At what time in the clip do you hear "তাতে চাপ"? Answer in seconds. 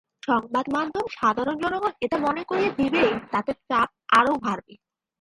3.31-3.89